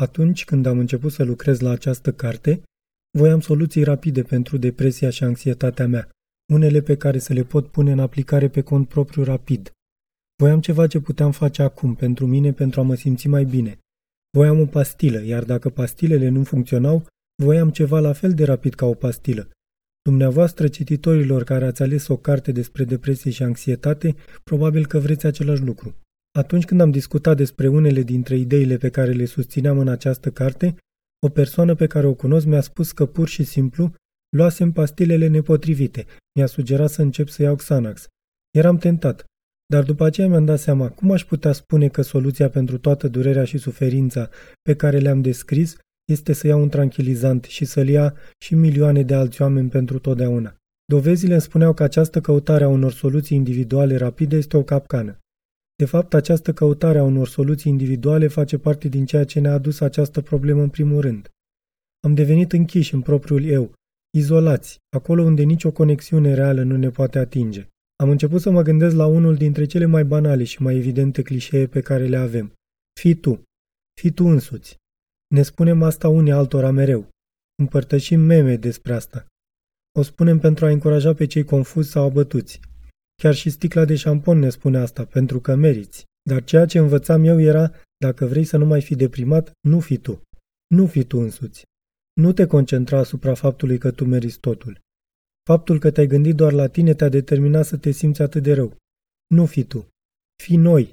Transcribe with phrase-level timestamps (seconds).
[0.00, 2.62] Atunci când am început să lucrez la această carte,
[3.18, 6.08] voiam soluții rapide pentru depresia și anxietatea mea,
[6.52, 9.70] unele pe care să le pot pune în aplicare pe cont propriu rapid.
[10.36, 13.78] Voiam ceva ce puteam face acum pentru mine pentru a mă simți mai bine.
[14.36, 17.06] Voiam o pastilă, iar dacă pastilele nu funcționau,
[17.42, 19.48] voiam ceva la fel de rapid ca o pastilă.
[20.02, 25.62] Dumneavoastră, cititorilor care ați ales o carte despre depresie și anxietate, probabil că vreți același
[25.62, 25.94] lucru.
[26.36, 30.76] Atunci când am discutat despre unele dintre ideile pe care le susțineam în această carte,
[31.26, 33.94] o persoană pe care o cunosc mi-a spus că pur și simplu
[34.36, 36.06] luasem pastilele nepotrivite.
[36.34, 38.06] Mi-a sugerat să încep să iau Xanax.
[38.50, 39.24] Eram tentat,
[39.66, 43.44] dar după aceea mi-am dat seama cum aș putea spune că soluția pentru toată durerea
[43.44, 44.30] și suferința
[44.62, 45.76] pe care le-am descris
[46.12, 48.14] este să iau un tranquilizant și să-l ia
[48.44, 50.56] și milioane de alți oameni pentru totdeauna.
[50.84, 55.18] Dovezile îmi spuneau că această căutare a unor soluții individuale rapide este o capcană.
[55.76, 59.80] De fapt, această căutare a unor soluții individuale face parte din ceea ce ne-a adus
[59.80, 61.30] această problemă în primul rând.
[62.00, 63.72] Am devenit închiși în propriul eu,
[64.16, 67.68] izolați, acolo unde nicio conexiune reală nu ne poate atinge.
[67.96, 71.66] Am început să mă gândesc la unul dintre cele mai banale și mai evidente clișee
[71.66, 72.52] pe care le avem.
[73.00, 73.42] Fii tu.
[74.00, 74.76] Fii tu însuți.
[75.34, 77.08] Ne spunem asta unii altora mereu.
[77.62, 79.26] Împărtășim meme despre asta.
[79.98, 82.60] O spunem pentru a încuraja pe cei confuzi sau abătuți.
[83.22, 86.04] Chiar și sticla de șampon ne spune asta, pentru că meriți.
[86.22, 89.98] Dar ceea ce învățam eu era, dacă vrei să nu mai fi deprimat, nu fi
[89.98, 90.22] tu.
[90.66, 91.64] Nu fi tu însuți.
[92.20, 94.80] Nu te concentra asupra faptului că tu meriți totul.
[95.42, 98.76] Faptul că te-ai gândit doar la tine te-a determinat să te simți atât de rău.
[99.26, 99.88] Nu fi tu.
[100.42, 100.92] Fi noi.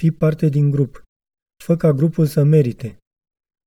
[0.00, 1.02] Fi parte din grup.
[1.64, 2.98] Fă ca grupul să merite.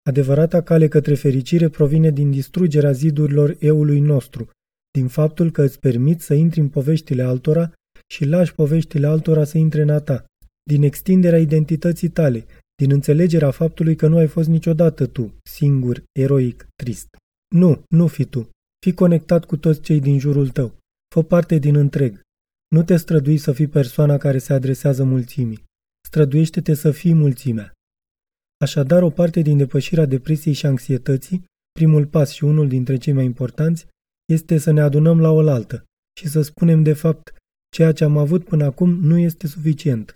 [0.10, 4.50] Adevărata cale către fericire provine din distrugerea zidurilor eului nostru,
[4.92, 7.74] din faptul că îți permiți să intri în poveștile altora
[8.12, 10.26] și lași poveștile altora să intre în a ta,
[10.64, 16.68] din extinderea identității tale, din înțelegerea faptului că nu ai fost niciodată tu, singur, eroic,
[16.76, 17.08] trist.
[17.56, 18.50] Nu, nu fi tu.
[18.86, 20.76] Fii conectat cu toți cei din jurul tău.
[21.14, 22.22] Fă parte din întreg.
[22.68, 25.64] Nu te strădui să fii persoana care se adresează mulțimii.
[26.08, 27.72] Străduiește-te să fii mulțimea.
[28.58, 33.26] Așadar, o parte din depășirea depresiei și anxietății, primul pas și unul dintre cei mai
[33.26, 33.88] importanți,
[34.34, 35.84] este să ne adunăm la oaltă
[36.20, 37.34] și să spunem de fapt,
[37.70, 40.16] ceea ce am avut până acum nu este suficient.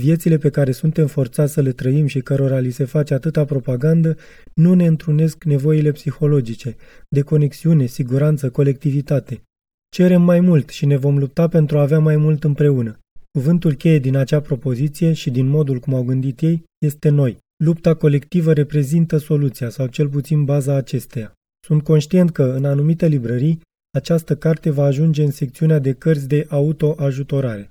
[0.00, 4.16] Viețile pe care suntem forțați să le trăim și cărora li se face atâta propagandă
[4.54, 6.76] nu ne întrunesc nevoile psihologice,
[7.08, 9.42] de conexiune, siguranță, colectivitate.
[9.88, 12.98] Cerem mai mult și ne vom lupta pentru a avea mai mult împreună.
[13.32, 17.38] Cuvântul cheie din acea propoziție și din modul cum au gândit ei este noi.
[17.64, 21.32] Lupta colectivă reprezintă soluția sau cel puțin baza acesteia.
[21.66, 23.60] Sunt conștient că, în anumite librării,
[23.96, 27.70] această carte va ajunge în secțiunea de cărți de autoajutorare.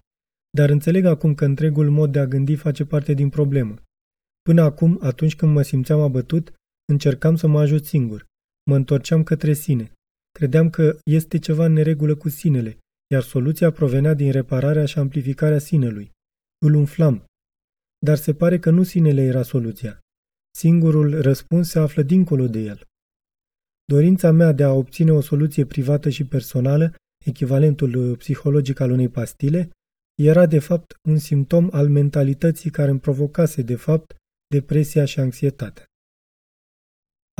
[0.50, 3.75] Dar înțeleg acum că întregul mod de a gândi face parte din problemă.
[4.41, 6.53] Până acum, atunci când mă simțeam abătut,
[6.91, 8.25] încercam să mă ajut singur.
[8.69, 9.91] Mă întorceam către sine.
[10.31, 12.78] Credeam că este ceva în neregulă cu sinele,
[13.13, 16.12] iar soluția provenea din repararea și amplificarea sinelui.
[16.66, 17.25] Îl umflam.
[18.06, 20.00] Dar se pare că nu sinele era soluția.
[20.57, 22.81] Singurul răspuns se află dincolo de el.
[23.85, 26.94] Dorința mea de a obține o soluție privată și personală,
[27.25, 29.69] echivalentul psihologic al unei pastile,
[30.22, 34.16] era de fapt un simptom al mentalității care îmi provocase de fapt
[34.47, 35.85] depresia și anxietatea.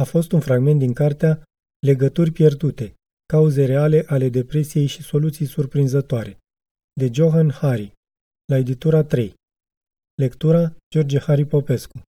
[0.02, 1.44] A fost un fragment din cartea
[1.80, 2.94] Legături pierdute,
[3.26, 6.38] cauze reale ale depresiei și soluții surprinzătoare,
[6.94, 7.92] de Johan Hari,
[8.46, 9.34] la editura 3.
[10.16, 12.02] Lectura George Hari Popescu